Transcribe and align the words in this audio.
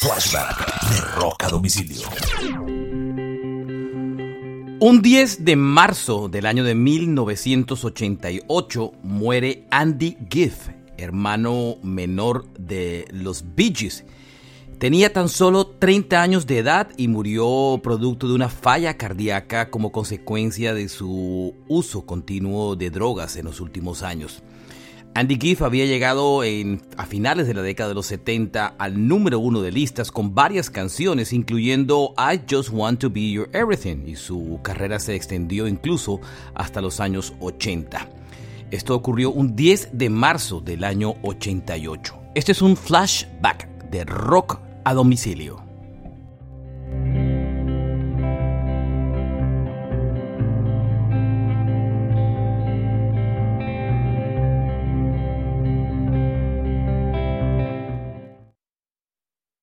Flashback 0.00 0.90
de 0.90 1.00
Rock 1.16 1.42
a 1.42 1.48
Domicilio. 1.48 2.08
Un 4.78 5.02
10 5.02 5.44
de 5.44 5.56
marzo 5.56 6.28
del 6.28 6.46
año 6.46 6.62
de 6.62 6.76
1988 6.76 8.92
muere 9.02 9.66
Andy 9.72 10.16
Giff, 10.30 10.68
hermano 10.96 11.78
menor 11.82 12.46
de 12.56 13.08
los 13.10 13.44
Bee 13.56 13.74
Gees. 13.74 14.04
Tenía 14.78 15.12
tan 15.12 15.28
solo 15.28 15.66
30 15.66 16.22
años 16.22 16.46
de 16.46 16.58
edad 16.58 16.90
y 16.96 17.08
murió 17.08 17.80
producto 17.82 18.28
de 18.28 18.34
una 18.34 18.50
falla 18.50 18.96
cardíaca 18.96 19.68
como 19.68 19.90
consecuencia 19.90 20.74
de 20.74 20.88
su 20.88 21.56
uso 21.66 22.06
continuo 22.06 22.76
de 22.76 22.90
drogas 22.90 23.34
en 23.34 23.46
los 23.46 23.60
últimos 23.60 24.04
años. 24.04 24.44
Andy 25.18 25.36
Giff 25.36 25.62
había 25.62 25.84
llegado 25.84 26.42
a 26.42 27.06
finales 27.06 27.48
de 27.48 27.54
la 27.54 27.62
década 27.62 27.88
de 27.88 27.96
los 27.96 28.06
70 28.06 28.76
al 28.78 29.08
número 29.08 29.40
uno 29.40 29.62
de 29.62 29.72
listas 29.72 30.12
con 30.12 30.32
varias 30.32 30.70
canciones, 30.70 31.32
incluyendo 31.32 32.14
I 32.16 32.42
Just 32.48 32.70
Want 32.70 33.00
to 33.00 33.10
Be 33.10 33.32
Your 33.32 33.50
Everything, 33.52 34.06
y 34.06 34.14
su 34.14 34.60
carrera 34.62 35.00
se 35.00 35.16
extendió 35.16 35.66
incluso 35.66 36.20
hasta 36.54 36.80
los 36.80 37.00
años 37.00 37.34
80. 37.40 38.08
Esto 38.70 38.94
ocurrió 38.94 39.32
un 39.32 39.56
10 39.56 39.88
de 39.94 40.08
marzo 40.08 40.60
del 40.60 40.84
año 40.84 41.16
88. 41.22 42.14
Este 42.36 42.52
es 42.52 42.62
un 42.62 42.76
flashback 42.76 43.90
de 43.90 44.04
rock 44.04 44.60
a 44.84 44.94
domicilio. 44.94 45.67